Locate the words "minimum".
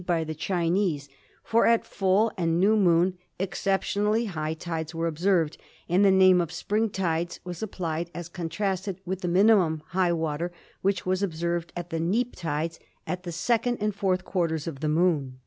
9.27-9.83